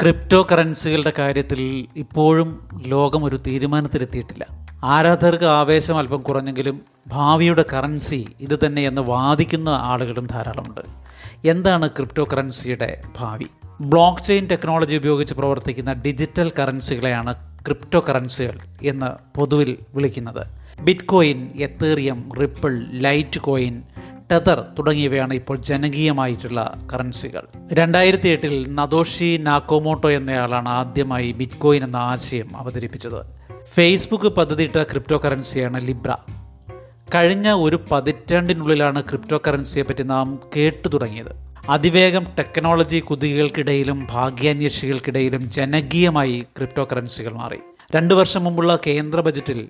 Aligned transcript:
Crypto 0.00 0.46
കറൻസികളുടെ 0.52 1.12
കാര്യത്തിൽ 1.18 1.86
ഇപ്പോഴും 1.96 2.68
ലോകം 2.86 3.24
ഒരു 3.24 3.36
തീരുമാനത്തിലെത്തിയിട്ടില്ല. 3.36 4.46
ആരാധകർക്ക് 4.84 5.44
ആവേശം 5.44 5.98
അല്പം 5.98 6.22
കുറഞ്ഞെങ്കിലും 6.22 6.80
ഭാവിയുടെ 7.06 7.64
കറൻസി 7.72 8.26
ഇത് 8.40 8.58
തന്നെയെന്ന് 8.66 9.02
വാദിക്കുന്ന 9.02 9.68
ആളുകളും 9.68 10.26
ധാരാളമുണ്ട്. 10.26 10.80
എന്താണ് 11.48 11.88
ക്രിപ്റ്റോ 11.88 12.28
കറൻസിയുടെ 12.32 13.00
ഭാവി? 13.18 13.46
ബ്ലോക്ക് 13.80 14.22
ചെയിൻ 14.22 14.46
ടെക്നോളജി 14.46 14.96
ഉപയോഗിച്ച് 14.96 15.34
പ്രവർത്തിക്കുന്ന 15.34 15.92
ഡിജിറ്റൽ 15.92 16.52
കറൻസികളെയാണ് 16.58 17.34
ക്രിപ്റ്റോ 17.64 18.04
കറൻസികൾ 18.08 18.58
എന്ന് 18.82 19.38
പൊതുവിൽ 19.38 19.76
വിളിക്കുന്നത്. 19.94 20.46
Bitcoin 21.04 21.50
Ethereum 21.60 22.30
Ripple 22.40 22.86
Litecoin 23.40 23.82
Tether 24.32 24.64
തുടങ്ങിയവയാണ് 24.78 25.34
ഇപ്പോൾ 25.34 25.56
ജനകീയമായിട്ടുള്ള 25.56 26.80
കറൻസികൾ 26.92 27.42
രണ്ടായിരത്തി 27.72 28.28
എട്ടിൽ 28.28 28.74
നദോഷി 28.74 29.36
നാക്കോമോട്ടോ 29.42 30.10
എന്നയാളാണ് 30.10 30.68
ആദ്യമായി 30.68 31.32
ബിറ്റ്കോയിൻ 31.32 31.84
എന്ന 31.84 31.96
ആശയം 31.96 32.56
അവതരിപ്പിച്ചത്. 32.56 33.26
ഫേസ്ബുക്ക് 33.74 34.26
പദ്ധതിയിട്ട 34.26 34.82
ക്രിപ്റ്റോ 34.82 35.20
കറൻസിയാണ് 35.24 35.86
ലിബ്ര 35.86 36.16
കഴിഞ്ഞ 37.14 37.50
ഒരു 37.50 37.80
പതിറ്റാണ്ടിനുള്ളിലാണ് 37.92 39.02
ക്രിപ്റ്റോ 39.02 39.40
കറൻസിയെ 39.48 39.82
പറ്റി 39.82 40.02
നാം 40.02 40.40
കേട്ടു 40.56 40.88
തുടങ്ങിയത്. 40.88 41.46
അതിവേഗം 41.68 42.26
ടെക്നോളജി 42.38 42.98
കുതികൾക്കിടയിലും 42.98 44.08
ഭാഗ്യാന്വേഷികൾക്കിടയിലും 44.12 45.50
ജനകീയമായി 45.50 46.46
ക്രിപ്റ്റോ 46.56 46.88
കറൻസികൾ 46.92 47.32
മാറി. 47.32 47.58
രണ്ടു 47.96 48.14
വർഷം 48.14 48.44
മുമ്പുള്ള 48.44 48.78
കേന്ദ്ര 48.86 49.20
ബജറ്റിൽ 49.20 49.68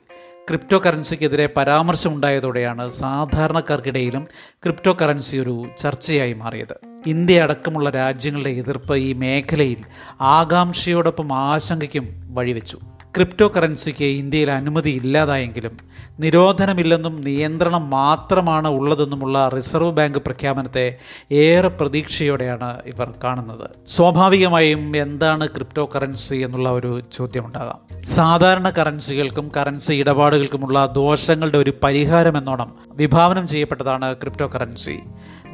ക്രിപ്റ്റോ 0.49 0.83
കറൻസിക്കെതിരെ 0.87 1.49
പരാമർശമുണ്ടായതോടെയാണ് 1.57 2.91
സാധാരണക്കാർക്കിടയിലും 2.91 4.27
ക്രിപ്റ്റോ 4.53 4.97
കറൻസി 5.03 5.37
ഒരു 5.37 5.67
ചർച്ചയായി 5.79 6.33
മാറിയത്. 6.33 6.75
ഇന്ത്യ 7.07 7.43
അടക്കമുള്ള 7.43 7.91
രാജ്യങ്ങളുടെ 7.91 8.51
എതിർപ്പ് 8.51 8.97
ഈ 8.97 9.13
മേഖലയിൽ 9.13 9.77
ആകാംക്ഷയോടൊപ്പം 10.21 11.33
ആശങ്കയ്ക്കും 11.33 12.35
വഴിവെച്ചു. 12.35 12.79
ക്രിപ്റ്റോ 13.17 13.53
കറൻസിക്ക് 13.57 14.05
ഇന്ത്യയിൽ 14.05 14.51
അനുമതി 14.51 14.91
ഇല്ലാതായെങ്കിലും 14.91 15.77
നിരോധനമില്ലെന്നും 16.21 17.21
നിയന്ത്രണം 17.21 17.91
മാത്രമാണ് 17.91 18.69
ഉള്ളതെന്നുമുള്ള 18.69 19.49
റിസർവ് 19.49 19.93
ബാങ്ക് 19.93 20.19
പ്രഖ്യാപനത്തെ 20.19 20.97
ഏറെ 21.33 21.69
പ്രതീക്ഷയോടെയാണ് 21.69 22.79
ഇവർ 22.87 23.13
കാണുന്നത്. 23.25 23.71
സ്വാഭാവികമായും 23.87 24.97
എന്താണ് 24.97 25.49
ക്രിപ്റ്റോ 25.49 25.89
കറൻസി 25.97 26.35
എന്നുള്ള 26.35 26.69
ഒരു 26.69 27.01
ചോദ്യമുണ്ടാകാം. 27.13 28.03
സാധാരണ 28.03 28.71
കറൻസികൾക്കും 28.71 29.51
കറൻസി 29.57 29.93
ഇടപാടുകൾക്കുമുള്ള 29.93 30.87
ദോഷങ്ങളുടെ 30.87 31.59
ഒരു 31.59 31.75
പരിഹാരം 31.85 32.39
എന്നോണം 32.39 32.75
വിഭാവനം 32.91 33.47
ചെയ്യപ്പെട്ടതാണ് 33.47 34.15
ക്രിപ്റ്റോ 34.15 34.51
കറൻസി 34.55 35.01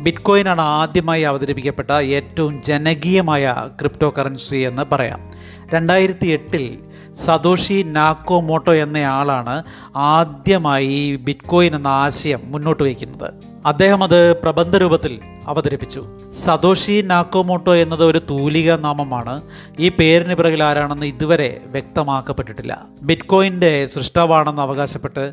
ബിറ്റ്കോയിൻ 0.01 0.49
ആണ് 0.49 0.61
ആദ്യമായി 0.61 1.23
അവതരിപ്പിക്കപ്പെട്ട 1.23 1.91
ഏറ്റവും 1.91 2.63
ജനകീയമായ 2.63 3.55
ക്രിപ്റ്റോ 3.81 4.15
കറൻസി 4.19 4.57
എന്ന് 4.57 4.83
പറയാം. 4.93 5.31
രണ്ടായിരത്തി 5.75 6.27
എട്ടിൽ 6.27 6.92
സതോഷി 7.15 7.83
നാക്കോമോട്ടോ 7.83 8.75
എന്നയാളാണ് 8.75 9.63
ആദ്യമായി 9.97 11.17
ബിറ്റ്കോയിൻ 11.17 11.77
എന്ന 11.77 11.89
ആശയം 11.89 12.41
മുന്നോട്ട് 12.45 12.83
വയ്ക്കുന്നത്. 12.83 13.35
അദ്ദേഹം 13.67 14.05
അത് 14.05 14.37
പ്രബന്ധ 14.37 14.77
രൂപത്തിൽ 14.77 15.21
അവതരിപ്പിച്ചു. 15.47 16.05
സതോഷി 16.31 17.03
നാക്കോമോട്ടോ 17.03 17.75
എന്നത് 17.75 18.05
ഒരു 18.05 18.21
തൂലിക 18.31 18.73
നാമമാണ്. 18.73 19.43
ഈ 19.79 19.89
പേരിന് 19.89 20.35
പിറകിൽ 20.35 20.65
ആരാണെന്ന് 20.65 21.07
ഇതുവരെ 21.07 21.61
വ്യക്തമാക്കപ്പെട്ടിട്ടില്ല. 21.67 22.87
ബിറ്റ്കോയിന്റെ 23.03 23.85
സൃഷ്ടാവാണെന്ന് 23.85 24.63
അവകാശപ്പെട്ട് 24.63 25.33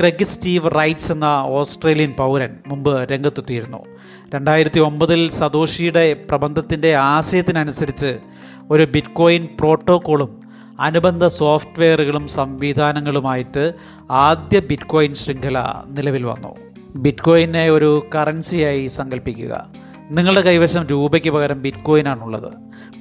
ക്രെഗ് 0.00 0.24
സ്റ്റീവ് 0.24 0.70
റൈറ്റ്സ് 0.78 1.12
എന്ന 1.12 1.24
ഓസ്ട്രേലിയൻ 1.44 2.14
പൗരൻ 2.18 2.56
മുമ്പ് 2.66 3.12
രംഗത്തെത്തിയിരുന്നു. 3.12 3.84
രണ്ടായിരത്തി 4.34 4.80
ഒമ്പതിൽ 4.80 5.30
സതോഷിയുടെ 5.30 6.16
പ്രബന്ധത്തിന്റെ 6.30 6.96
ആശയത്തിനനുസരിച്ച് 6.96 8.18
ഒരു 8.70 8.84
ബിറ്റ്കോയിൻ 8.84 9.48
പ്രോട്ടോക്കോളും 9.60 10.45
അനുബന്ധ 10.80 11.26
സോഫ്റ്റ്വെയറുകളും 11.26 12.28
സംവിധാനങ്ങളുമായിട്ട് 12.28 13.72
ആദ്യ 14.10 14.60
ബിറ്റ്കോയിൻ 14.60 15.14
ശൃംഖല 15.14 15.64
നിലവിൽ 15.86 16.22
വന്നു. 16.24 16.56
ബിറ്റ്കോയിനെ 16.96 17.70
ഒരു 17.70 18.06
കറൻസിയായി 18.14 18.86
സങ്കല്പിക്കുക 18.86 19.66
നിങ്ങളുടെ 20.10 20.40
കൈവശം 20.40 20.86
രൂപയ്ക്ക് 20.86 21.30
പകരം 21.30 21.62
ബിറ്റ്കോയിനാണുള്ളത്. 21.62 22.52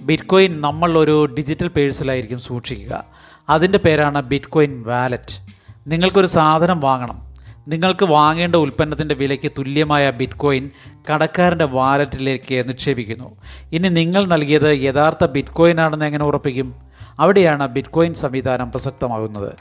ബിറ്റ്കോയിൻ 0.02 0.62
നമ്മൾ 0.62 0.98
ഒരു 0.98 1.26
ഡിജിറ്റൽ 1.26 1.68
പേഴ്സിലായിരിക്കും 1.68 2.40
സൂക്ഷിക്കുക. 2.40 3.04
അതിന്റെ 3.50 3.78
പേരാണ് 3.78 4.22
ബിറ്റ്കോയിൻ 4.22 4.84
വാലറ്റ്. 4.84 5.48
നിങ്ങൾക്കൊരു 5.88 6.28
സാധനം 6.28 6.80
വാങ്ങണം. 6.80 7.36
നിങ്ങൾക്ക് 7.68 8.06
വാങ്ങേണ്ട 8.06 8.56
ഉൽപ്പന്നത്തിന്റെ 8.56 9.16
വിലയ്ക്ക് 9.16 9.52
തുല്യമായ 9.58 10.10
ബിറ്റ്കോയിൻ 10.10 10.70
കടക്കാരന്റെ 11.14 11.66
വാലറ്റിലേക്ക് 11.66 12.70
നിക്ഷേപിക്കുന്നു. 12.70 13.36
ഇനി 13.74 13.88
നിങ്ങൾ 13.88 14.28
നൽകിയത് 14.28 14.82
യഥാർത്ഥ 14.82 15.26
ബിറ്റ്കോയിൻ 15.26 15.82
ആണെന്ന് 15.82 16.06
എങ്ങനെ 16.06 16.26
ഉറപ്പിക്കും? 16.26 16.76
അവിടെയാണ് 17.20 17.68
ബിറ്റ്കോയിൻ 17.68 18.14
സംവിധാനം 18.14 18.72
പ്രസക്തമാകുന്നത്. 18.72 19.54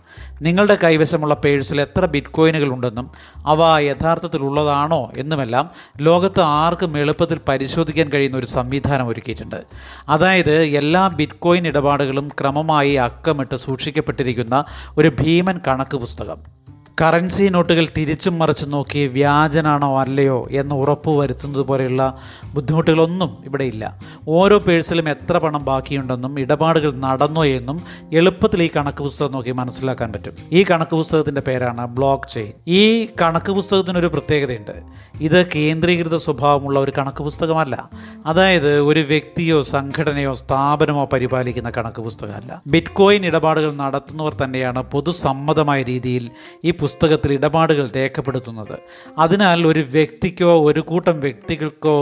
നിങ്ങളുടെ 0.43 0.79
കൈവശമുള്ള 0.85 1.35
പേഴ്സിൽ 1.35 1.81
എത്ര 1.81 2.07
ബിറ്റ്കോയിനുകൾ 2.07 2.73
ഉണ്ടെന്നും 2.73 3.11
അവ 3.47 3.79
യഥാർത്ഥത്തിലുള്ളതാണോ 3.79 5.11
എന്നുമെല്ലാം 5.17 5.71
ലോകത്ത് 6.01 6.41
ആർക്കും 6.41 6.99
എളുപ്പത്തിൽ 6.99 7.41
പരിശോധിക്കാൻ 7.49 8.09
കഴിയുന്ന 8.09 8.37
ഒരു 8.37 8.47
സംവിധാനം 8.47 9.09
ഒരുക്കിയിട്ടുണ്ട്. 9.09 9.65
അതായത് 10.09 10.63
എല്ലാ 10.63 11.09
ബിറ്റ്കോയിൻ 11.09 11.67
ഇടപാടുകളും 11.67 12.29
ക്രമമായി 12.41 12.93
അക്കമിട്ട് 12.93 13.55
സൂക്ഷിക്കപ്പെട്ടിരിക്കുന്ന 13.55 14.65
ഒരു 14.99 15.13
ഭീമൻ 15.21 15.61
കണക്ക് 15.69 15.97
പുസ്തകം. 15.97 16.64
കറൻസി 17.01 17.45
നോട്ടുകൾ 17.45 17.87
തിരിച്ചും 17.97 18.39
മറിച്ചും 18.39 18.71
നോക്കി 18.71 19.07
വ്യാജനാണോ 19.07 20.01
അല്ലയോ 20.01 20.49
എന്ന് 20.51 20.75
ഉറപ്പ് 20.75 21.11
വരുത്തുന്നത് 21.11 21.63
പോലെയുള്ള 21.63 22.19
ബുദ്ധിമുട്ടുകളൊന്നും 22.55 23.37
ഇവിടെ 23.45 23.65
ഇല്ല. 23.65 23.99
ഓരോ 24.29 24.59
പേഴ്സിലും 24.59 25.09
എത്ര 25.09 25.39
പണം 25.39 25.65
ബാക്കിയുണ്ടെന്നും 25.65 26.41
ഇടപാടുകൾ 26.41 26.93
നടന്നോ 26.93 27.45
എന്നും 27.45 27.83
എളുപ്പത്തിൽ 28.13 28.63
ഈ 28.63 28.71
കണക്ക് 28.77 28.99
പുസ്തകം 28.99 29.33
നോക്കി 29.33 29.51
മനസ്സിലാക്കാൻ 29.51 30.13
പറ്റും. 30.13 30.33
ഈ 30.53 30.65
കണക്ക് 30.71 30.97
പുസ്തകത്തിന്റെ 30.97 31.41
പേരാണ് 31.41 31.87
ബ്ലോക്ക് 31.87 32.35
ചെയിൻ. 32.35 32.53
ഈ 32.67 33.09
കണക്ക് 33.23 33.53
പുസ്തകത്തിനൊരു 33.53 34.07
പ്രത്യേകതയുണ്ട്. 34.07 34.83
ഇത് 35.21 35.47
കേന്ദ്രീകൃത 35.55 36.17
സ്വഭാവമുള്ള 36.17 36.79
ഒരു 36.79 36.93
കണക്ക് 36.99 37.23
പുസ്തകമല്ല. 37.23 37.91
അതായത് 38.27 38.81
ഒരു 38.81 39.01
വ്യക്തിയോ 39.01 39.63
സംഘടനയോ 39.63 40.33
സ്ഥാപനമോ 40.33 41.05
പരിപാലിക്കുന്ന 41.05 41.71
കണക്ക് 41.71 42.03
പുസ്തകമല്ല. 42.03 42.63
ബിറ്റ്കോയിൻ 42.67 43.27
ഇടപാടുകൾ 43.27 43.73
നടത്തുന്നവർ 43.73 44.35
തന്നെയാണ് 44.35 44.83
പൊതുസമ്മതമായ 44.83 45.83
രീതിയിൽ 45.83 46.31
ഈ 46.65 46.71
പുസ്തകത്തിൽ 46.85 47.33
ഇടപാടുകൾ 47.33 47.91
രേഖപ്പെടുത്തുന്നത്. 47.97 48.77
അതിനാൽ 49.19 49.67
ഒരു 49.67 49.81
വ്യക്തിക്കോ 49.81 50.53
ഒരു 50.67 50.81
കൂട്ടം 50.81 51.21
വ്യക്തികൾക്കോ 51.21 51.97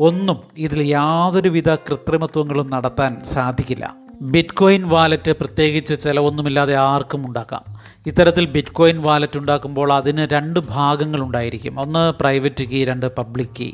ഒന്നും 0.00 0.38
ഇതിൽ 0.58 0.82
യാതൊരുവിധ 0.82 1.70
കൃത്രിമത്വങ്ങളും 1.74 2.70
നടത്താൻ 2.70 3.12
സാധിക്കില്ല. 3.24 3.94
ബിറ്റ്കോയിൻ 4.34 4.82
വാലറ്റ് 4.88 5.32
പ്രത്യേകിച്ച് 5.32 5.94
ചിലവൊന്നുമില്ലാതെ 6.04 6.74
ആർക്കും 6.76 7.26
ഉണ്ടാക്കാം. 7.26 7.64
ഇത്തരത്തിൽ 8.06 8.44
ബിറ്റ് 8.44 8.68
കോയിൻ 8.68 9.02
വാലറ്റ് 9.02 9.38
ഉണ്ടാക്കുമ്പോൾ 9.38 9.92
അതിന് 9.92 10.26
രണ്ട് 10.32 10.60
ഭാഗങ്ങൾ 10.60 11.20
ഉണ്ടായിരിക്കും 11.20 11.80
ഒന്ന് 11.80 12.12
പ്രൈവറ്റ് 12.20 12.64
കീ 12.64 12.84
രണ്ട് 12.84 13.16
പബ്ലിക് 13.16 13.48
കീ 13.60 13.70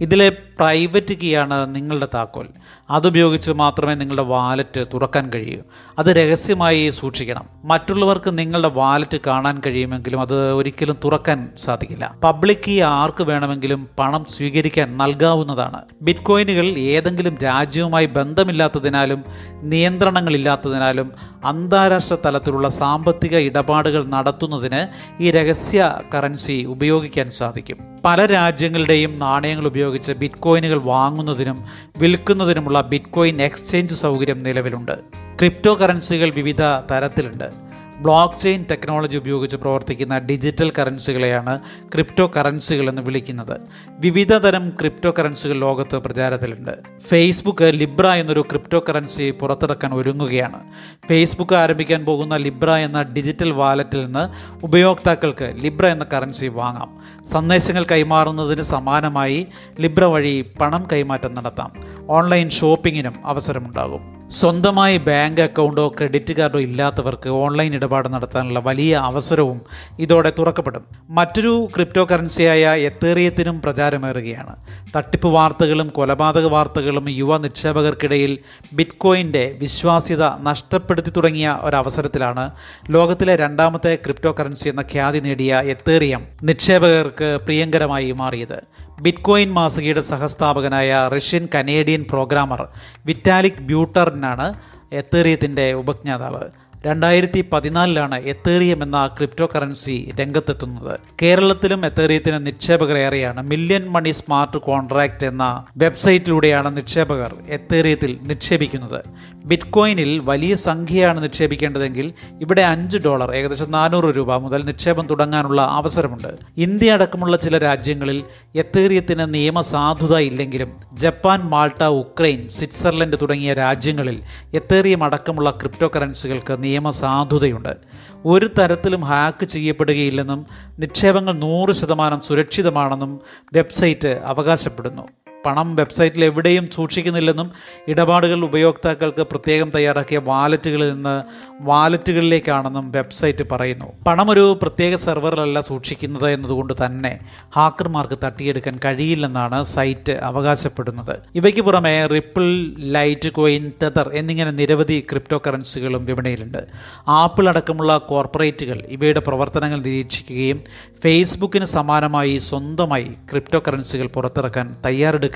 ഇതിലെ 0.00 0.28
പ്രൈവറ്റ് 0.28 1.14
കീയാണ് 1.14 1.74
നിങ്ങളുടെ 1.74 2.08
താക്കോൽ. 2.14 2.48
അതുപയോഗിച്ച് 2.90 3.50
മാത്രമേ 3.50 3.94
നിങ്ങളുടെ 3.94 4.22
വാലറ്റ് 4.22 4.84
തുറക്കാൻ 4.94 5.30
കഴിയൂ. 5.34 5.60
അത് 5.98 6.06
രഹസ്യമായി 6.06 6.90
സൂക്ഷിക്കണം. 6.90 7.44
മറ്റുള്ളവർക്ക് 7.64 8.38
നിങ്ങളുടെ 8.38 8.68
വാലറ്റ് 8.68 9.18
കാണാൻ 9.26 9.62
കഴിയുമെങ്കിലും 9.66 10.20
അത് 10.20 10.52
ഒരിക്കലും 10.52 10.96
തുറക്കാൻ 11.04 11.48
സാധിക്കില്ല. 11.58 12.14
പബ്ലിക് 12.24 12.58
കീ 12.68 12.80
ആർക്ക് 12.80 13.24
വേണമെങ്കിലും 13.24 13.88
പണം 13.98 14.24
സ്വീകരിക്കാൻ 14.24 14.96
നൽകാവുന്നതാണ്. 14.96 15.82
ബിറ്റ് 16.02 16.20
കോയിനുകൾ 16.20 16.66
ഏതെങ്കിലും 16.66 17.38
രാജ്യവുമായി 17.38 18.06
ബന്ധമില്ലാത്തതിനാലും 18.06 19.24
നിയന്ത്രണങ്ങളില്ലാത്തതിനാലും 19.62 21.12
അന്താരാഷ്ട്ര 21.44 22.16
തലത്തിലുള്ള 22.24 22.68
സാമ്പത്തിക 22.68 23.34
ഇടപാടുകൾ 23.48 24.04
നടത്തുന്നതിന് 24.04 24.80
ഈ 25.22 25.30
രഹസ്യ 25.30 26.00
കറൻസി 26.14 26.64
ഉപയോഗിക്കാൻ 26.68 27.30
സാധിക്കും. 27.30 27.78
പല 28.04 28.26
രാജ്യങ്ങളുടെയും 28.26 29.16
നാണയങ്ങൾ 29.16 29.66
ഉപയോഗിച്ച് 29.66 30.12
ബിറ്റ്കോയിനുകൾ 30.12 30.78
വാങ്ങുന്നതിനും 30.78 31.64
വിൽക്കുന്നതിനുമുള്ള 31.98 32.80
ബിറ്റ്കോയിൻ 32.80 33.42
എക്സ്ചേഞ്ച് 33.42 33.94
സൗകര്യം 33.94 34.42
നിലവിലുണ്ട്. 34.42 34.92
ക്രിപ്റ്റോ 35.38 35.74
കറൻസികൾ 35.74 36.30
വിവിധ 36.30 36.62
തരത്തിലുണ്ട്. 36.90 37.67
ബ്ലോക്ക് 37.98 38.42
ചെയിൻ 38.42 38.64
ടെക്നോളജി 38.70 39.16
ഉപയോഗിച്ച് 39.16 39.56
പ്രവർത്തിക്കുന്ന 39.56 40.18
ഡിജിറ്റൽ 40.18 40.72
കറൻസികളെയാണ് 40.78 41.60
ക്രിപ്റ്റോ 41.92 42.30
കറൻസികൾ 42.36 42.88
എന്ന് 42.88 43.02
വിളിക്കുന്നത്. 43.02 43.60
വിവിധ 43.88 44.34
തരം 44.34 44.70
ക്രിപ്റ്റോ 44.70 45.14
കറൻസികൾ 45.18 45.54
ലോകത്ത് 45.54 45.96
പ്രചാരത്തിലുണ്ട്. 45.96 46.70
ഫേസ്ബുക്ക് 47.00 47.64
ലിബ്ര 47.64 48.06
എന്നൊരു 48.06 48.40
ക്രിപ്റ്റോ 48.40 48.84
കറൻസി 48.88 49.30
പുറത്തിറക്കാൻ 49.30 49.94
ഒരുങ്ങുകയാണ്. 49.94 50.60
ഫേസ്ബുക്ക് 51.08 51.54
ആരംഭിക്കാൻ 51.54 52.04
പോകുന്ന 52.04 52.36
ലിബ്ര 52.36 52.70
എന്ന 52.70 53.02
ഡിജിറ്റൽ 53.02 53.50
വാലറ്റിൽ 53.50 54.04
നിന്ന് 54.04 54.54
ഉപയോക്താക്കൾക്ക് 54.64 55.54
ലിബ്ര 55.58 55.86
എന്ന 55.86 56.06
കറൻസി 56.12 56.46
വാങ്ങാം. 56.46 56.98
സന്ദേശങ്ങൾ 57.32 57.84
കൈമാറുന്നതിന് 57.90 58.62
സമാനമായി 58.62 59.46
ലിബ്ര 59.80 60.04
വഴി 60.04 60.52
പണം 60.60 60.86
കൈമാറ്റം 60.92 61.34
നടത്താം. 61.34 61.72
ഓൺലൈൻ 62.08 62.50
ഷോപ്പിങ്ങിനും 62.50 63.14
അവസരമുണ്ടാകും. 63.24 64.17
സ്വന്തമായി 64.30 64.98
ബാങ്ക് 64.98 65.40
അക്കൗണ്ടോ 65.40 65.88
ക്രെഡിറ്റ് 65.88 66.32
കാർഡോ 66.32 66.60
ഇല്ലാത്തവർക്ക് 66.60 67.28
ഓൺലൈൻ 67.28 67.74
ഇടപാട് 67.74 68.08
നടത്താനുള്ള 68.08 68.58
വലിയ 68.58 68.96
അവസരവും 68.96 69.60
ഇതോടെ 69.98 70.32
തുറക്കപ്പെടും. 70.38 70.84
മറ്റൊരു 71.10 71.68
ക്രിപ്റ്റോ 71.74 72.06
കറൻസിയായ 72.12 72.74
എത്തേറിയത്തിനും 72.76 73.62
പ്രചാരമേറുകയാണ്. 73.62 74.56
തട്ടിപ്പ് 74.96 75.28
വാർത്തകളും 75.28 75.88
കൊലപാതക 75.88 76.46
വാർത്തകളും 76.46 77.10
യുവ 77.10 77.38
നിക്ഷേപകർക്കിടയിൽ 77.38 78.38
ബിറ്റ്കോയിന്റെ 78.72 79.56
വിശ്വാസ്യത 79.58 80.24
നഷ്ടപ്പെടുത്തി 80.40 81.10
തുടങ്ങിയ 81.10 81.58
ഒരവസരത്തിലാണ് 81.62 82.50
ലോകത്തിലെ 82.90 83.36
രണ്ടാമത്തെ 83.36 83.94
ക്രിപ്റ്റോ 83.94 84.34
കറൻസി 84.40 84.68
എന്ന 84.68 84.80
ഖ്യാതി 84.80 85.18
നേടിയ 85.18 85.60
എത്തേറിയം 85.64 86.24
നിക്ഷേപകർക്ക് 86.42 87.38
പ്രിയങ്കരമായി 87.44 88.12
മാറിയത്. 88.12 88.62
ബിറ്റ്കോയിൻ 89.00 89.52
മാസികയുടെ 89.52 90.00
സഹസ്ഥാപകനായ 90.00 91.08
റഷ്യൻ 91.16 91.48
കനേഡിയൻ 91.54 92.04
പ്രോഗ്രാമർ 92.10 92.68
വിറ്റാലിക് 93.06 93.60
ബ്യൂട്ടറിനാണ് 93.60 94.54
എത്തേറിയത്തിന്റെ 94.92 95.72
ഉപജ്ഞാതാവ്. 95.72 96.42
രണ്ടായിരത്തി 96.86 97.44
പതിനാലിലാണ് 97.52 98.14
എത്തേറിയം 98.14 98.82
എന്ന 98.82 99.06
ക്രിപ്റ്റോ 99.06 99.48
കറൻസി 99.54 100.12
രംഗത്തെത്തുന്നത്. 100.20 101.00
കേരളത്തിലും 101.22 101.86
എത്തേറിയത്തിന് 101.86 102.46
നിക്ഷേപകരേറെയാണ്. 102.46 103.50
മില്യൺ 103.50 103.88
മണി 103.88 104.10
സ്മാർട്ട് 104.10 104.56
കോൺട്രാക്ട് 104.56 105.26
എന്ന 105.26 105.64
വെബ്സൈറ്റിലൂടെയാണ് 105.76 106.76
നിക്ഷേപകർ 106.76 107.34
എത്തേറിയത്തിൽ 107.48 108.18
നിക്ഷേപിക്കുന്നത്. 108.22 109.04
ബിറ്റ്കോയിനിൽ 109.48 110.18
വലിയ 110.18 110.54
സംഖ്യയാണ് 110.54 111.22
നിക്ഷേപിക്കേണ്ടതെങ്കിൽ 111.22 112.12
ഇവിടെ 112.40 112.62
അഞ്ച് 112.62 112.98
ഡോളർ 112.98 113.34
ഏകദേശം 113.34 113.70
നാനൂറ് 113.70 114.16
രൂപ 114.16 114.36
മുതൽ 114.36 114.62
നിക്ഷേപം 114.62 115.06
തുടങ്ങാനുള്ള 115.06 115.62
അവസരമുണ്ട്. 115.62 116.28
ഇന്ത്യ 116.56 116.92
അടക്കമുള്ള 116.92 117.36
ചില 117.36 117.58
രാജ്യങ്ങളിൽ 117.58 118.24
എത്തേറിയത്തിന് 118.56 119.34
നിയമസാധുത 119.34 120.16
ഇല്ലെങ്കിലും 120.16 120.72
ജപ്പാൻ 120.92 121.40
മാൾട്ട 121.40 121.84
ഉക്രൈൻ 121.84 122.48
സ്വിറ്റ്സർലൻഡ് 122.48 123.16
തുടങ്ങിയ 123.22 123.54
രാജ്യങ്ങളിൽ 123.54 124.22
എത്തേറിയം 124.54 125.04
അടക്കമുള്ള 125.04 125.50
ക്രിപ്റ്റോ 125.50 125.90
കറൻസികൾക്ക് 125.96 126.62
നിയമസാധുതയുണ്ട് 126.62 127.76
ഒരു 128.24 128.50
തരത്തിലും 128.58 129.04
ഹാക്ക് 129.04 129.44
ചെയ്യപ്പെടുകയില്ലെന്നും 129.46 130.46
നിക്ഷേപങ്ങൾ 130.78 131.32
നൂറ് 131.32 131.72
ശതമാനം 131.72 132.20
സുരക്ഷിതമാണെന്നും 132.20 133.20
വെബ്സൈറ്റ് 133.54 134.08
അവകാശപ്പെടുന്നു. 134.24 135.08
പണം 135.46 135.76
വെബ്സൈറ്റിൽ 135.76 136.24
എവിടെയും 136.24 136.70
സൂക്ഷിക്കുന്നില്ലെന്നും 136.74 137.50
ഇടപാടുകൾ 137.88 138.44
ഉപയോക്താക്കൾക്ക് 138.44 139.22
പ്രത്യേകം 139.22 139.70
തയ്യാറാക്കിയ 139.70 140.18
വാലറ്റുകളിൽ 140.18 140.92
നിന്ന് 140.92 141.22
വാലറ്റുകളിലേക്കാണെന്നും 141.60 142.92
വെബ്സൈറ്റ് 142.92 143.44
പറയുന്നു. 143.52 143.84
പണം 144.06 144.30
ഒരു 144.30 144.58
പ്രത്യേക 144.62 144.94
സെർവറിലല്ല 144.94 145.60
സൂക്ഷിക്കുന്നത് 145.60 146.30
എന്നതുകൊണ്ട് 146.30 146.72
തന്നെ 146.86 147.20
ഹാക്കർമാർക്ക് 147.56 148.18
തട്ടിയെടുക്കാൻ 148.24 148.80
കഴിയില്ലെന്നാണ് 148.84 149.62
സൈറ്റ് 149.62 150.12
അവകാശപ്പെടുന്നത്. 150.12 151.16
ഇവയ്ക്ക് 151.34 151.60
പുറമെ 151.60 152.06
റിപ്പിൾ 152.06 152.74
ലൈറ്റ് 152.78 153.28
കോയിൻ 153.28 153.72
ടെതർ 153.82 154.10
എന്നിങ്ങനെ 154.14 154.50
നിരവധി 154.50 155.06
ക്രിപ്റ്റോ 155.10 155.42
കറൻസികളും 155.46 156.04
വിപണിയിലുണ്ട്. 156.04 156.66
ആപ്പിൾ 157.08 157.48
അടക്കമുള്ള 157.48 157.96
കോർപ്പറേറ്റുകൾ 157.98 158.84
ഇവയുടെ 158.88 159.20
പ്രവർത്തനങ്ങൾ 159.20 159.80
നിരീക്ഷിക്കുകയും 159.80 160.64
ഫേസ്ബുക്കിന് 161.04 161.64
സമാനമായി 161.64 162.38
സ്വന്തമായി 162.38 163.10
ക്രിപ്റ്റോ 163.30 163.62
കറൻസികൾ 163.68 164.06
പുറത്തിറക്കാൻ 164.06 164.76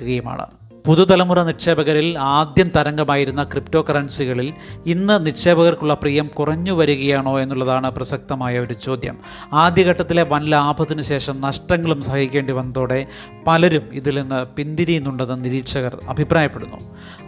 തയ്യാറെടുക്കുകയുമാണ് 0.01 0.47
പുതുതലമുറ 0.87 1.43
നിക്ഷേപകരിൽ 1.43 2.19
ആദ്യം 2.19 2.71
തരംഗമായിരുന്ന 2.77 3.43
ക്രിപ്റ്റോ 3.43 3.85
കറൻസികളിൽ 3.91 4.55
ഇന്ന് 4.87 5.27
നിക്ഷേപകർക്കുള്ള 5.27 5.95
പ്രിയം 5.95 6.27
കുറഞ്ഞു 6.27 6.73
വരികയാണോ 6.73 7.41
എന്നുള്ളതാണ് 7.41 7.91
പ്രസക്തമായ 7.91 8.59
ഒരു 8.59 8.75
ചോദ്യം. 8.75 9.19
ആദ്യഘട്ടത്തിലെ 9.53 10.23
വൻ 10.23 10.45
ലാഭത്തിനു 10.45 11.03
ശേഷം 11.03 11.41
നഷ്ടങ്ങളും 11.41 12.03
സഹിക്കേണ്ടി 12.03 12.53
വന്നതോടെ 12.53 13.07
പലരും 13.47 13.83
ഇതിൽ 13.93 14.21
നിന്ന് 14.21 14.45
പിന്തിരിയുന്നുണ്ടെന്ന് 14.45 15.45
നിരീക്ഷകർ 15.45 16.01
അഭിപ്രായപ്പെടുന്നു. 16.09 16.77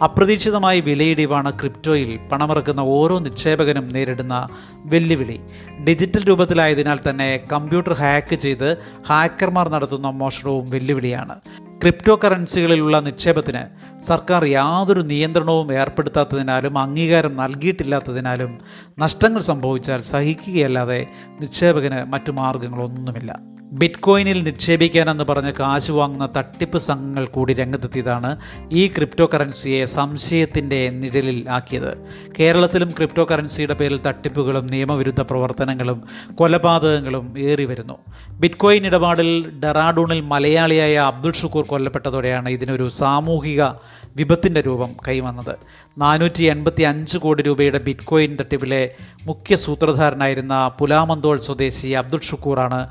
അപ്രതീക്ഷിതമായി 0.03 0.79
വിലയിടിവാണ് 0.81 1.59
ക്രിപ്റ്റോയിൽ 1.59 2.19
പണമിറക്കുന്ന 2.31 2.79
ഓരോ 2.79 3.19
നിക്ഷേപകനും 3.19 3.87
നേരിടുന്ന 3.87 4.47
വെല്ലുവിളി. 4.85 5.39
ഡിജിറ്റൽ 5.87 6.23
രൂപത്തിലായതിനാൽ 6.23 6.99
തന്നെ 7.09 7.43
കമ്പ്യൂട്ടർ 7.51 7.93
ഹാക്ക് 7.93 8.35
ചെയ്ത് 8.35 8.77
ഹാക്കർമാർ 9.07 9.69
നടത്തുന്ന 9.69 10.09
മോഷണവും 10.09 10.69
വെല്ലുവിളിയാണ്. 10.69 11.35
ക്രിപ്റ്റോ 11.81 12.19
കറൻസികളിലുള്ള 12.23 12.99
നിക്ഷേപത്തിന് 12.99 13.63
സർക്കാർ 13.99 14.45
യാതൊരു 14.45 15.01
നിയന്ത്രണവും 15.01 15.73
ഏർപ്പെടുത്താത്തതിനാലും 15.73 16.77
അംഗീകാരം 16.79 17.35
നൽകിയിട്ടില്ലാത്തതിനാലും 17.35 18.59
നഷ്ടങ്ങൾ 18.99 19.39
സംഭവിച്ചാൽ 19.39 19.99
സഹിക്കുകയല്ലാതെ 19.99 21.05
നിക്ഷേപകന് 21.41 22.05
മറ്റു 22.05 22.31
മാർഗങ്ങളൊന്നുമില്ല. 22.31 23.54
ബിറ്റ്കോയിനിൽ 23.71 24.43
നിക്ഷേപിക്കാനെന്ന് 24.43 25.23
പറഞ്ഞ് 25.23 25.53
കാശ് 25.59 25.91
വാങ്ങുന്ന 25.91 26.29
തട്ടിപ്പ് 26.37 26.77
സംഘങ്ങൾ 26.77 27.25
കൂടി 27.25 27.53
രംഗത്തെത്തിയതാണ് 27.53 28.37
ഈ 28.71 28.87
ക്രിപ്റ്റോ 28.87 29.29
കറൻസിയെ 29.33 29.85
സംശയത്തിന്റെ 29.85 30.89
നിഴലിൽ 30.89 31.49
ആക്കിയത്. 31.49 31.97
കേരളത്തിലും 32.39 32.91
ക്രിപ്റ്റോ 32.91 33.27
കറൻസിയുടെ 33.31 33.73
പേരിൽ 33.73 33.99
തട്ടിപ്പുകളും 34.07 34.67
നിയമവിരുദ്ധ 34.67 35.21
പ്രവർത്തനങ്ങളും 35.21 36.03
കൊലപാതകങ്ങളും 36.35 37.39
ഏറി 37.39 37.65
വരുന്നു. 37.65 37.97
ബിറ്റ്കോയിൻ 38.29 38.85
ഇടപാടിൽ 38.85 39.59
ഡെറാഡൂണിൽ 39.59 40.21
മലയാളിയായ 40.21 40.97
അബ്ദുൾ 40.97 41.31
ഷുക്കൂർ 41.31 41.65
കൊല്ലപ്പെട്ടതോടെയാണ് 41.65 42.49
ഇതിനൊരു 42.49 42.89
സാമൂഹിക 42.89 43.63
വിപത്തിന്റെ 44.15 44.61
രൂപം 44.61 44.95
കൈവന്നത്. 45.07 45.55
നാനൂറ്റി 45.97 46.43
എൺപത്തി 46.43 46.83
അഞ്ച് 46.83 47.17
കോടി 47.17 47.41
രൂപയുടെ 47.43 47.79
ബിറ്റ്കോയിൻ 47.79 48.37
തട്ടിപ്പിലെ 48.39 48.91
മുഖ്യ 49.25 49.55
സൂത്രധാരനായിരുന്ന 49.55 50.71
പുലാമന്തോൾ 50.79 51.37
സ്വദേശി 51.37 51.87
അബ്ദുൾ 51.87 52.19
ഷുക്കൂറാണ് 52.19 52.89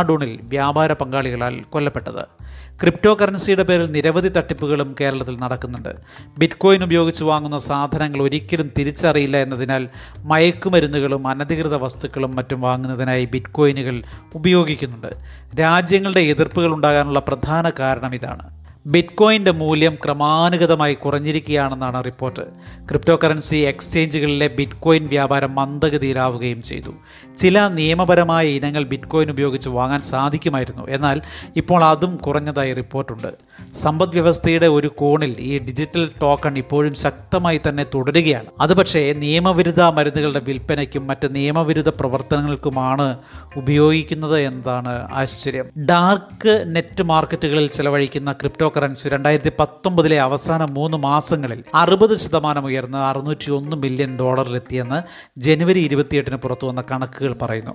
ഡെറാഡൂണിൽ 0.00 0.40
വ്യാപാര 0.42 0.92
പങ്കാളികളാൽ 0.92 1.60
കൊല്ലപ്പെട്ടത്. 1.60 2.22
ക്രിപ്റ്റോ 2.80 3.16
കറൻസിയുടെ 3.22 3.62
പേരിൽ 3.62 3.92
നിരവധി 3.92 4.28
തട്ടിപ്പുകളും 4.28 4.94
കേരളത്തിൽ 5.00 5.38
നടക്കുന്നുണ്ട്. 5.38 5.88
ബിറ്റ്കോയിൻ 6.38 6.84
ഉപയോഗിച്ച് 6.84 7.24
വാങ്ങുന്ന 7.24 7.58
സാധനങ്ങൾ 7.58 8.22
ഒരിക്കലും 8.22 8.70
തിരിച്ചറിയില്ല 8.78 9.36
എന്നതിനാൽ 9.36 9.88
മയക്കുമരുന്നുകളും 10.18 11.26
അനധികൃത 11.26 11.74
വസ്തുക്കളും 11.74 12.36
മറ്റും 12.36 12.60
വാങ്ങുന്നതിനായി 12.60 13.24
ബിറ്റ്കോയിനുകൾ 13.24 14.02
ഉപയോഗിക്കുന്നുണ്ട്. 14.34 15.12
രാജ്യങ്ങളുടെ 15.60 16.20
എതിർപ്പുകൾ 16.20 16.74
ഉണ്ടാകാനുള്ള 16.74 17.18
പ്രധാന 17.18 17.70
കാരണം 17.78 18.14
ഇതാണ്. 18.14 18.59
ബിറ്റ്കോയിന്റെ 18.86 19.50
മൂല്യം 19.50 19.98
ക്രമാനുഗതമായി 20.04 20.94
കുറഞ്ഞിരിക്കുകയാണെന്നാണ് 20.94 22.04
റിപ്പോർട്ട്. 22.04 22.40
ക്രിപ്റ്റോ 22.88 23.18
കറൻസി 23.24 23.56
എക്സ്ചേഞ്ചുകളിലെ 23.56 24.46
ബിറ്റ്കോയിൻ 24.48 25.06
വ്യാപാരം 25.06 25.54
മന്ദഗതിയിലാവുകയും 25.54 26.62
ചെയ്തു. 26.62 26.94
ചില 27.38 27.68
നിയമപരമായ 27.68 28.46
ഇനങ്ങൾ 28.46 28.84
ബിറ്റ്കോയിൻ 28.84 29.30
ഉപയോഗിച്ച് 29.30 29.68
വാങ്ങാൻ 29.68 30.00
സാധിക്കുമായിരുന്നു. 30.00 30.86
എന്നാൽ 30.88 31.20
ഇപ്പോൾ 31.56 31.84
അതും 31.84 32.16
കുറഞ്ഞതായി 32.16 32.72
റിപ്പോർട്ടുണ്ട്. 32.72 33.34
സമ്പദ് 33.74 34.12
വ്യവസ്ഥയുടെ 34.12 34.66
ഒരു 34.66 34.88
കോണിൽ 34.88 35.36
ഈ 35.38 35.58
ഡിജിറ്റൽ 35.58 36.10
ടോക്കൺ 36.22 36.58
ഇപ്പോഴും 36.58 36.94
ശക്തമായി 36.94 37.60
തന്നെ 37.68 37.86
തുടരുകയാണ്. 37.94 38.46
അതുപക്ഷേ 38.60 39.12
നിയമവിരുദ്ധ 39.12 39.82
മരുന്നുകളുടെ 39.82 40.40
വിൽപ്പനയ്ക്കും 40.40 41.06
മറ്റ് 41.06 41.34
നിയമവിരുദ്ധ 41.34 41.88
പ്രവർത്തനങ്ങൾക്കുമാണ് 41.88 43.18
ഉപയോഗിക്കുന്നത് 43.56 44.40
എന്നതാണ് 44.40 45.08
ആശ്ചര്യം. 45.12 45.64
ഡാർക്ക് 45.84 46.64
നെറ്റ് 46.66 47.02
മാർക്കറ്റുകളിൽ 47.02 47.66
ചെലവഴിക്കുന്ന 47.66 48.32
ക്രിപ്റ്റോ 48.32 48.72
കറൻസി 48.76 49.08
രണ്ടായിരത്തി 49.08 49.52
പത്തൊമ്പതിലെ 49.60 50.20
അവസാന 50.20 50.64
മൂന്ന് 50.64 50.96
മാസങ്ങളിൽ 50.96 51.64
അറുപത് 51.74 52.14
ശതമാനം 52.14 52.64
ഉയർന്ന് 52.64 52.98
അറുന്നൂറ്റി 52.98 53.50
ഒന്ന് 53.50 53.76
മില്യൺ 53.76 54.18
ഡോളറിലെത്തിയെന്ന് 54.18 55.02
ജനുവരി 55.40 55.80
ഇരുപത്തിയെട്ടിന് 55.80 56.36
പുറത്തു 56.36 56.66
വന്ന 56.66 56.84
കണക്കുകൾ 56.90 57.32
പറയുന്നു. 57.32 57.70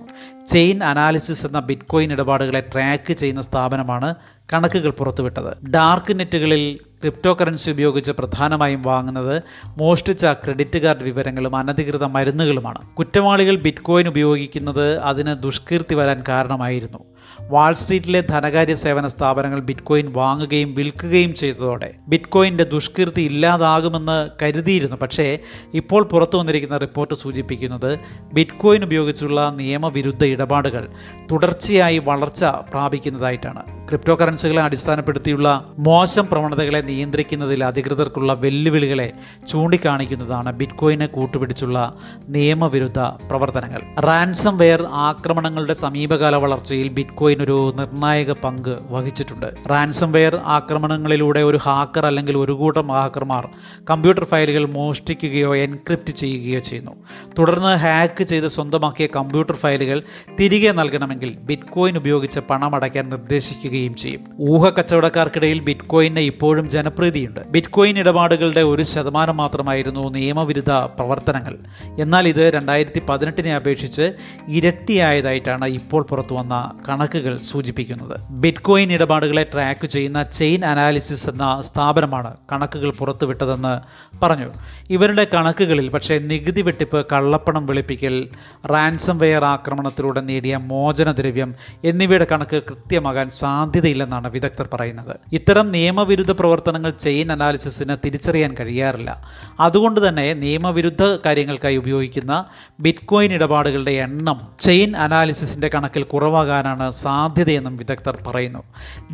ചെയിൻ 0.46 0.84
അനാലിസിസ് 0.84 1.46
എന്ന 1.46 1.60
ബിറ്റ്കോയിൻ 1.60 2.12
ഇടപാടുകളെ 2.12 2.60
ട്രാക്ക് 2.72 3.12
ചെയ്യുന്ന 3.12 3.40
സ്ഥാപനമാണ് 3.40 4.14
കണക്കുകൾ 4.52 4.90
പുറത്തുവിട്ടത്. 4.90 5.68
ഡാർക്ക് 5.68 6.18
നെറ്റുകളിൽ 6.18 6.76
ക്രിപ്റ്റോ 7.00 7.36
കറൻസി 7.40 7.70
ഉപയോഗിച്ച് 7.70 8.12
പ്രധാനമായും 8.12 8.82
വാങ്ങുന്നത് 8.82 9.42
മോഷ്ടിച്ച 9.78 10.26
ക്രെഡിറ്റ് 10.26 10.78
കാർഡ് 10.78 11.02
വിവരങ്ങളും 11.02 11.56
അനധികൃത 11.56 12.04
മരുന്നുകളുമാണ്. 12.04 12.88
കുറ്റവാളികൾ 12.94 13.56
ബിറ്റ്കോയിൻ 13.56 14.08
ഉപയോഗിക്കുന്നത് 14.08 14.98
അതിന് 14.98 15.42
ദുഷ്കീർത്തി 15.42 15.94
വരാൻ 15.94 16.24
കാരണമായിരുന്നു. 16.28 16.98
വാൾസ്ട്രീറ്റിലെ 17.40 18.20
ധനകാര്യ 18.20 18.74
സേവന 18.74 19.06
സ്ഥാപനങ്ങൾ 19.06 19.60
ബിറ്റ്കോയിൻ 19.60 20.12
വാങ്ങുകയും 20.12 20.74
വിൽക്കുകയും 20.74 21.34
ചെയ്തതോടെ 21.34 21.94
ബിറ്റ്കോയിന്റെ 22.08 22.64
ദുഷ്കീർത്തി 22.64 23.22
ഇല്ലാതാകുമെന്ന് 23.22 24.28
കരുതിയിരുന്നു. 24.42 24.96
പക്ഷേ 24.96 25.38
ഇപ്പോൾ 25.74 26.02
പുറത്തു 26.02 26.38
വന്നിരിക്കുന്ന 26.38 26.78
റിപ്പോർട്ട് 26.78 27.14
സൂചിപ്പിക്കുന്നത് 27.14 27.98
ബിറ്റ്കോയിൻ 28.32 28.84
ഉപയോഗിച്ചുള്ള 28.84 29.52
നിയമവിരുദ്ധ 29.56 30.24
ഇടപാടുകൾ 30.24 30.88
തുടർച്ചയായി 31.32 31.98
വളർച്ച 31.98 32.44
പ്രാപിക്കുന്നതായിട്ടാണ്. 32.44 33.62
ക്രിപ്റ്റോ 33.88 34.14
കറൻസികളെ 34.20 34.62
അടിസ്ഥാനപ്പെടുത്തിയുള്ള 34.62 35.74
മോശം 35.78 36.26
പ്രവണതകളെ 36.26 36.80
നിയന്ത്രിക്കുന്നതിൽ 36.80 37.64
അധികൃതർക്കുള്ള 37.64 38.32
വെല്ലുവിളികളെ 38.32 39.12
ചൂണ്ടിക്കാണിക്കുന്നതാണ് 39.48 40.52
ബിറ്റ്കോയിനെ 40.52 41.06
കൂട്ടുപിടിച്ചുള്ള 41.06 41.94
നിയമവിരുദ്ധ 42.28 42.98
പ്രവർത്തനങ്ങൾ. 42.98 43.82
റാൻസം 44.00 44.58
വെയർ 44.58 44.82
ആക്രമണങ്ങളുടെ 44.82 45.74
സമീപകാല 45.74 46.36
വളർച്ചയിൽ 46.36 46.88
ബിറ്റ്കോയിൻ 47.16 47.42
ഒരു 47.42 47.74
നിർണായക 47.76 48.32
പങ്ക് 48.32 48.78
വഹിച്ചിട്ടുണ്ട്. 48.90 49.46
റാൻസം 49.70 50.12
വെയർ 50.12 50.36
ആക്രമണങ്ങളിലൂടെ 50.36 51.40
ഒരു 51.40 51.56
ഹാക്കർ 51.56 52.06
അല്ലെങ്കിൽ 52.06 52.38
ഒരു 52.38 52.52
കൂട്ടം 52.52 52.88
ഹാക്കർമാർ 52.88 53.48
കമ്പ്യൂട്ടർ 53.90 54.24
ഫയലുകൾ 54.24 54.64
മോഷ്ടിക്കുകയോ 54.66 55.56
എൻക്രിപ്റ്റ് 55.56 56.12
ചെയ്യുകയോ 56.12 56.58
ചെയ്യുന്നു. 56.58 56.90
തുടർന്ന് 57.38 57.76
ഹാക്ക് 57.76 58.24
ചെയ്ത് 58.24 58.46
സ്വന്തമാക്കിയ 58.46 59.06
കമ്പ്യൂട്ടർ 59.06 59.54
ഫയലുകൾ 59.54 60.02
തിരികെ 60.40 60.72
നൽകണമെങ്കിൽ 60.72 61.36
ബിറ്റ്കോയിൻ 61.42 61.96
ഉപയോഗിച്ച് 61.96 62.40
പണമടയ്ക്കാൻ 62.40 63.08
നിർദ്ദേശിക്കുകയും 63.08 63.94
ചെയ്യും. 63.94 64.20
ഊഹ 64.40 64.68
കച്ചവടക്കാർക്കിടയിൽ 64.68 65.60
ബിറ്റ്കോയിനെ 65.60 66.20
ഇപ്പോഴും 66.20 66.70
ജനപ്രീതിയുണ്ട്. 66.70 67.40
ബിറ്റ്കോയിൻ 67.40 67.98
ഇടപാടുകളുടെ 67.98 68.60
ഒരു 68.60 68.82
ശതമാനം 68.82 69.36
മാത്രമായിരുന്നു 69.36 70.10
നിയമവിരുദ്ധ 70.10 70.70
പ്രവർത്തനങ്ങൾ. 70.70 71.58
എന്നാൽ 71.98 72.28
ഇത് 72.28 72.52
രണ്ടായിരത്തി 72.54 73.02
പതിനെട്ടിനെ 73.08 73.56
അപേക്ഷിച്ച് 73.56 74.12
ഇരട്ടിയായതായിട്ടാണ് 74.48 75.64
ഇപ്പോൾ 75.64 76.02
പുറത്തു 76.02 76.34
വന്ന 76.34 76.72
കണക്കുകൾ 77.06 77.38
സൂചിപ്പിക്കുന്നത്. 77.38 78.20
ബിറ്റ്കോയിൻ 78.30 78.92
ഇടപാടുകളെ 78.92 79.46
ട്രാക്ക് 79.54 79.86
ചെയ്യുന്ന 79.86 80.22
ചെയിൻ 80.22 80.64
അനാലിസിസ് 80.64 81.30
എന്ന 81.30 81.60
സ്ഥാപനമാണ് 81.60 82.36
കണക്കുകൾ 82.52 82.90
പുറത്തുവിട്ടതെന്ന് 82.90 83.74
പറഞ്ഞു. 84.22 84.48
ഇവരുടെ 84.90 85.26
കണക്കുകളിൽ 85.34 85.90
പക്ഷേ 85.90 86.18
നികുതി 86.18 86.62
വെട്ടിപ്പ് 86.62 87.06
കള്ളപ്പണം 87.12 87.66
വെളുപ്പിക്കൽ 87.66 88.28
റാൻസം 88.66 89.18
വെയർ 89.18 89.44
ആക്രമണത്തിലൂടെ 89.44 90.20
നേടിയ 90.20 90.56
മോചനദ്രവ്യം 90.56 91.54
എന്നിവയുടെ 91.84 92.26
കണക്ക് 92.32 92.62
കൃത്യമാകാൻ 92.62 93.30
സാധ്യതയില്ലെന്നാണ് 93.30 94.30
വിദഗ്ധർ 94.30 94.68
പറയുന്നത്. 94.72 95.16
ഇത്തരം 95.32 95.72
നിയമവിരുദ്ധ 95.72 96.30
പ്രവർത്തനങ്ങൾ 96.30 96.90
ചെയിൻ 96.90 97.32
അനാലിസിസിന് 97.32 97.96
തിരിച്ചറിയാൻ 98.04 98.56
കഴിയാറില്ല. 98.60 99.22
അതുകൊണ്ട് 99.60 100.08
തന്നെ 100.08 100.34
നിയമവിരുദ്ധ 100.34 101.02
കാര്യങ്ങൾക്കായി 101.26 101.76
ഉപയോഗിക്കുന്ന 101.76 102.44
ബിറ്റ്കോയിൻ 102.80 103.32
ഇടപാടുകളുടെ 103.32 103.90
എണ്ണം 103.90 104.40
ചെയിൻ 104.60 104.96
അനാലിസിസിന്റെ 104.96 105.70
കണക്കിൽ 105.74 106.02
കുറവാകാനാണ് 106.02 106.90
സാധ്യതയെന്നും 107.02 107.76
വിദഗ്ധർ 107.76 108.18
പറയുന്നു. 108.26 108.62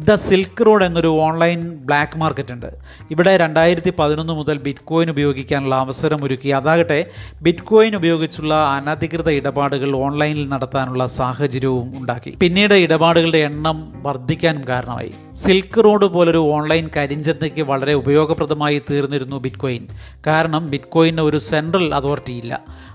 ദ 0.09 0.15
സിൽക്ക് 0.27 0.67
റോഡ് 0.67 0.85
എന്നൊരു 0.85 1.11
ഓൺലൈൻ 1.27 1.61
ബ്ലാക്ക് 1.89 2.19
മാർക്കറ്റ് 2.19 2.53
ഉണ്ട് 2.53 2.71
ഇവിടെ 3.11 3.37
രണ്ടായിരത്തി 3.37 3.93
പതിനൊന്ന് 3.99 4.33
മുതൽ 4.33 4.59
ബിറ്റ്കോയിൻ 4.59 5.11
ഉപയോഗിക്കാനുള്ള 5.11 5.75
അവസരം 5.75 6.21
ഒരുക്കി. 6.25 6.49
അതാകട്ടെ 6.49 7.01
ബിറ്റ്കോയിൻ 7.43 7.97
ഉപയോഗിച്ചുള്ള 7.97 8.55
അനധികൃത 8.77 9.31
ഇടപാടുകൾ 9.31 9.97
ഓൺലൈനിൽ 9.97 10.49
നടത്താനുള്ള 10.49 11.07
സാഹചര്യവും 11.19 11.89
ഉണ്ടാക്കി. 11.99 12.33
പിന്നീട് 12.41 12.75
ഇടപാടുകളുടെ 12.75 13.39
എണ്ണം 13.49 13.79
വർദ്ധിക്കാനും 14.03 14.65
കാരണമായി. 14.69 15.13
സിൽക്ക് 15.35 15.85
റോഡ് 15.85 16.07
പോലൊരു 16.07 16.43
ഓൺലൈൻ 16.57 16.87
കരിഞ്ചന്തയ്ക്ക് 16.97 17.63
വളരെ 17.63 17.95
ഉപയോഗപ്രദമായി 17.95 18.79
തീർന്നിരുന്നു 18.91 19.37
ബിറ്റ്കോയിൻ. 19.37 19.87
കാരണം 20.27 20.63
ബിറ്റ്കോയിന് 20.71 21.21
ഒരു 21.21 21.39
സെൻട്രൽ 21.39 21.95
അതോറിറ്റി 21.95 22.33
ഇല്ല. 22.33 22.53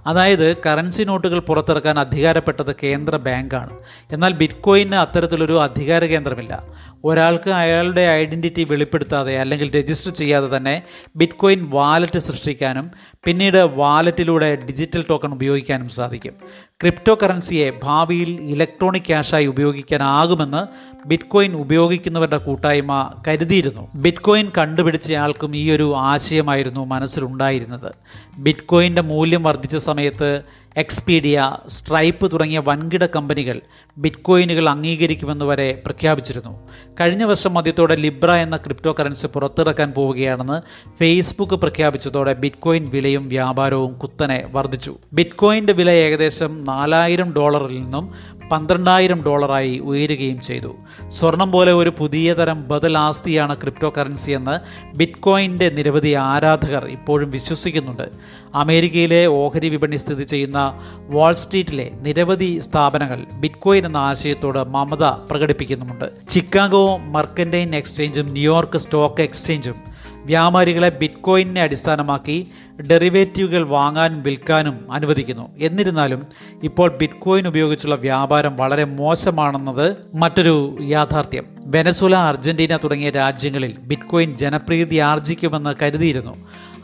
അതായത് 0.08 0.48
കറൻസി 0.66 1.04
നോട്ടുകൾ 1.04 1.40
പുറത്തിറക്കാൻ 1.40 2.00
അധികാരപ്പെട്ടത് 2.00 2.74
കേന്ദ്ര 2.84 3.16
ബാങ്കാണ്. 3.28 3.74
എന്നാൽ 4.12 4.34
ബിറ്റ്കോയിന് 4.78 4.96
അത്തരത്തിലൊരു 4.96 5.62
അധികാര 5.62 6.06
കേന്ദ്രമില്ല. 6.06 6.64
ഒരാൾക്ക് 7.04 7.50
അയാളുടെ 7.50 8.02
ഐഡന്റിറ്റി 8.02 8.64
വെളിപ്പെടുത്താതെ 8.64 9.38
അല്ലെങ്കിൽ 9.38 9.76
രജിസ്റ്റർ 9.76 10.12
ചെയ്യാതെ 10.12 10.58
തന്നെ 10.58 10.84
ബിറ്റ്കോയിൻ 11.16 11.70
വാലറ്റ് 11.70 12.20
സൃഷ്ടിക്കാനും 12.20 12.92
പിന്നീട് 13.26 13.58
വാലറ്റിലൂടെ 13.58 14.56
ഡിജിറ്റൽ 14.56 15.06
ടോക്കൺ 15.10 15.34
ഉപയോഗിക്കാനും 15.34 15.90
സാധിക്കും. 15.90 16.34
ക്രിപ്റ്റോ 16.82 17.18
കറൻസിയെ 17.24 17.72
ഭാവിയിൽ 17.84 18.30
ഇലക്ട്രോണിക് 18.30 19.08
ക്യാഷായി 19.08 19.46
ഉപയോഗിക്കാനാകുമെന്ന് 19.46 20.64
ബിറ്റ്കോയിൻ 21.08 21.56
ഉപയോഗിക്കുന്നവരുടെ 21.56 22.38
കൂട്ടായ്മ 22.38 23.14
കരുതിയിരുന്നു. 23.28 23.88
ബിറ്റ്കോയിൻ 23.96 24.52
കണ്ടുപിടിച്ചയാൾക്കും 24.58 25.56
ഈ 25.56 25.72
ഒരു 25.72 25.96
ആശയമായിരുന്നു 25.96 26.86
മനസ്സിലുണ്ടായിരുന്നത്. 26.86 27.92
ബിറ്റ്കോയിന്റെ 28.38 29.02
മൂല്യം 29.02 29.44
വർദ്ധിച്ച 29.44 29.76
സമയത്ത് 29.76 30.42
എക്സ്പീഡിയ 30.78 31.58
സ്ട്രൈപ്പ് 31.68 32.32
തുടങ്ങിയ 32.32 32.60
വൻകിട 32.60 33.06
കമ്പനികൾ 33.06 33.62
ബിറ്റ്കോയിനുകൾ 33.98 34.70
അംഗീകരിക്കുമെന്ന് 34.70 35.46
വരെ 35.46 35.82
പ്രഖ്യാപിച്ചിരുന്നു. 35.86 36.68
കഴിഞ്ഞ 37.02 37.24
വർഷം 37.24 37.54
മധ്യത്തോടെ 37.54 37.96
ലിബ്ര 37.96 38.32
എന്ന 38.32 38.58
ക്രിപ്റ്റോ 38.58 38.96
കറൻസി 39.00 39.28
പുറത്തിറക്കാൻ 39.28 39.92
പോവുകയാണെന്ന് 39.92 40.62
ഫേസ്ബുക്ക് 40.98 41.54
പ്രഖ്യാപിച്ചതോടെ 41.54 42.34
ബിറ്റ്കോയിൻ 42.34 42.90
വിലയും 42.90 43.30
വ്യാപാരവും 43.30 43.94
കുത്തനെ 43.94 44.48
വർദ്ധിച്ചു. 44.52 44.98
ബിറ്റ്കോയിന്റെ 45.14 45.74
വില 45.74 45.90
ഏകദേശം 45.90 46.62
നാലായിരം 46.62 47.34
ഡോളറിൽ 47.34 47.80
നിന്നും 47.80 48.14
പന്ത്രണ്ടായിരം 48.52 49.24
ഡോളറായി 49.24 49.80
ഉയരുകയും 49.80 50.40
ചെയ്തു. 50.40 50.76
സ്വർണം 51.08 51.52
പോലെ 51.52 51.74
ഒരു 51.74 51.94
പുതിയ 51.98 52.34
തരം 52.34 52.68
ബദൽ 52.68 52.98
ആസ്തിയാണ് 52.98 53.56
ക്രിപ്റ്റോ 53.56 53.94
കറൻസി 53.98 54.32
എന്ന് 54.32 54.56
ബിറ്റ്കോയിന്റെ 54.98 55.70
നിരവധി 55.70 56.14
ആരാധകർ 56.14 56.86
ഇപ്പോഴും 56.86 57.32
വിശ്വസിക്കുന്നുണ്ട്. 57.32 58.10
അമേരിക്കയിലെ 58.56 59.26
ഓഹരി 59.26 59.70
വിപണി 59.70 59.96
സ്ഥിതി 59.96 60.24
ചെയ്യുന്ന 60.24 60.80
വാൾ 61.08 61.34
സ്ട്രീറ്റിലെ 61.34 61.92
നിരവധി 62.02 62.60
സ്ഥാപനങ്ങൾ 62.60 63.26
ബിറ്റ്കോയിൻ 63.34 63.86
എന്ന 63.86 63.98
ആശയത്തോട് 63.98 64.70
മമത 64.70 65.04
പ്രകടിപ്പിക്കുന്നുമുണ്ട്. 65.04 66.12
ചിക്കാഗോ 66.30 66.98
മർക്കന്റൈൻ 66.98 67.76
എക്സ്ചേഞ്ചും 67.76 68.30
ന്യൂയോർക്ക് 68.32 68.78
സ്റ്റോക്ക് 68.78 69.22
എക്സ്ചേഞ്ചും 69.22 69.97
വ്യാപാരികളെ 70.28 70.90
ബിറ്റ്കോയിനെ 70.90 71.62
അടിസ്ഥാനമാക്കി 71.62 72.52
ഡെറിവേറ്റീവുകൾ 72.92 73.64
വാങ്ങാനും 73.64 74.24
വിൽക്കാനും 74.24 74.92
അനുവദിക്കുന്നു. 74.92 75.56
എന്നിരുന്നാലും 75.60 76.26
ഇപ്പോൾ 76.64 76.98
ബിറ്റ്കോയിൻ 77.02 77.48
ഉപയോഗിച്ചുള്ള 77.48 77.96
വ്യാപാരം 77.96 78.56
വളരെ 78.56 78.84
മോശമാണെന്നത് 78.84 79.96
മറ്റൊരു 80.16 80.78
യാഥാർത്ഥ്യം. 80.82 81.46
വെനസുല 81.66 82.16
അർജന്റീന 82.16 82.78
തുടങ്ങിയ 82.78 83.10
രാജ്യങ്ങളിൽ 83.10 83.78
ബിറ്റ്കോയിൻ 83.78 84.38
ജനപ്രീതി 84.38 84.96
ആർജിക്കുമെന്ന് 84.96 85.74
കരുതിയിരുന്നു. 85.82 86.36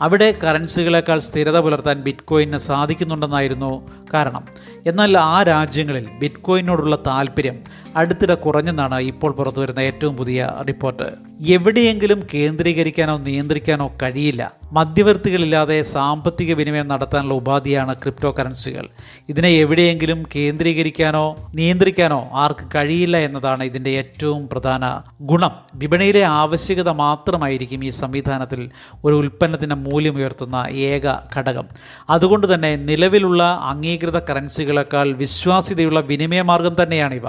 അവിടെ 0.02 0.38
കറൻസികളെക്കാൾ 0.44 1.18
സ്ഥിരത 1.18 1.58
പുലർത്താൻ 1.58 2.02
ബിറ്റ്കോയിന് 2.02 2.56
സാധിക്കുന്നുണ്ടെന്നായിരുന്നു 2.56 3.90
കാരണം. 4.14 4.46
എന്നാൽ 4.86 5.18
ആ 5.18 5.42
രാജ്യങ്ങളിൽ 5.42 6.08
ബിറ്റ്കോയിനോടുള്ള 6.18 6.98
താല്പര്യം 7.06 7.64
അടുത്തിടെ 7.96 8.34
കുറഞ്ഞെന്നാണ് 8.34 9.00
ഇപ്പോൾ 9.00 9.32
പുറത്തുവരുന്ന 9.32 9.80
ഏറ്റവും 9.80 10.16
പുതിയ 10.16 10.50
റിപ്പോർട്ട് 10.68 11.10
എവിടെയെങ്കിലും 11.46 12.26
കേന്ദ്രീകരിക്കാനോ 12.34 13.18
നിയന്ത്രിക്കാനോ 13.18 13.96
കഴിയില്ല. 14.02 14.52
മധ്യവർത്തികളില്ലാതെ 14.76 15.82
സാമ്പത്തിക 15.82 16.54
വിനിമയം 16.54 16.88
നടത്താനുള്ള 16.88 17.34
ഉപാധിയാണ് 17.34 17.94
ക്രിപ്റ്റോ 17.94 18.34
കറൻസികൾ 18.38 18.86
ഇതിനെ 19.28 19.48
എവിടെയെങ്കിലും 19.48 20.26
കേന്ദ്രീകരിക്കാനോ 20.36 21.36
നിയന്ത്രിക്കാനോ 21.54 22.30
ആർക്ക് 22.34 22.64
കഴിയില്ല 22.74 23.16
എന്നതാണ് 23.16 23.62
ഇതിന്റെ 23.64 23.90
ഏറ്റവും 23.90 24.48
പ്രധാന 24.48 24.84
ഗുണം. 25.20 25.52
വിപണിയിലെ 25.74 26.22
ആവശ്യകത 26.22 26.88
മാത്രമായിരിക്കും 26.88 27.84
ഈ 27.84 27.88
സംവിധാനത്തിൽ 27.88 28.70
ഒരു 29.04 29.14
ഉൽപ്പന്നത്തിന്റെ 29.14 29.76
മൂല്യം 29.76 30.16
ഉയർത്തുന്ന 30.16 30.56
ഏക 30.90 31.06
ഘടകം. 31.36 31.68
അതുകൊണ്ട് 32.10 32.54
തന്നെ 32.54 32.76
നിലവിലുള്ള 32.76 33.42
അംഗീകൃത 33.62 34.18
കറൻസികളെക്കാൾ 34.30 35.12
വിശ്വാസ്യതയുള്ള 35.12 36.00
വിനിമയ 36.00 36.42
മാർഗം 36.42 36.94
ഇവ. 37.14 37.28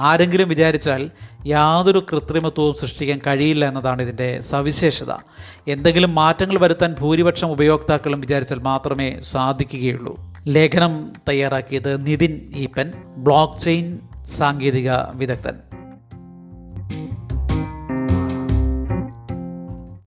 ആരെങ്കിലും 0.00 0.48
വിചാരിച്ചാൽ 0.48 1.10
യാതൊരു 1.46 2.06
കൃത്രിമത്വവും 2.12 2.74
സൃഷ്ടിക്കാൻ 2.74 3.20
കഴിയില്ല 3.26 3.68
എന്നതാണ് 3.68 4.02
ഇതിന്റെ 4.02 4.40
സവിശേഷത. 4.40 5.12
എന്തെങ്കിലും 5.68 6.14
മാറ്റങ്ങൾ 6.14 6.58
വരുത്താൻ 6.60 6.94
ഭൂരിപക്ഷം 7.00 7.50
ഉപയോക്താക്കളും 7.50 8.20
വിചാരിച്ചാൽ 8.20 8.58
മാത്രമേ 8.58 9.20
സാധിക്കുകയുള്ളൂ. 9.20 10.20
ലേഖനം 10.48 11.12
തയ്യാറാക്കിയത് 11.28 12.06
നിതിൻ 12.06 12.52
ഈപ്പൻ 12.56 12.92
ബ്ലോക്ക് 13.16 13.58
ചെയിൻ 13.58 13.98
സാങ്കേതിക 14.38 14.90
വിദഗ്ധൻ. 15.14 15.79